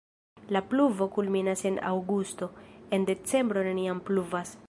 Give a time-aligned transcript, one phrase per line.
[0.55, 2.49] La pluvo kulminas en aŭgusto,
[2.99, 4.59] en decembro neniam pluvas.